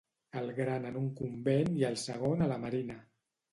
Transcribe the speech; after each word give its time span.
El 0.39 0.47
gran 0.59 0.87
en 0.91 0.97
un 1.01 1.09
convent 1.19 1.71
i 1.83 1.87
el 1.93 2.01
segon 2.07 2.43
a 2.43 2.51
la 2.57 2.61
Marina. 2.67 3.01